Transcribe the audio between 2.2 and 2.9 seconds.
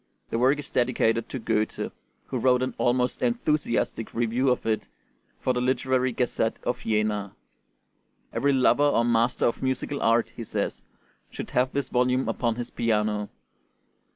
who wrote an